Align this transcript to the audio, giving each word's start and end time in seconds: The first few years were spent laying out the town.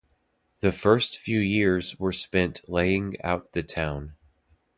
The 0.61 0.71
first 0.71 1.19
few 1.19 1.39
years 1.39 1.99
were 1.99 2.11
spent 2.11 2.67
laying 2.67 3.21
out 3.21 3.51
the 3.51 3.61
town. 3.61 4.15